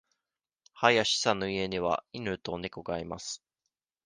[0.73, 3.43] 林さんの家には犬と猫がいます。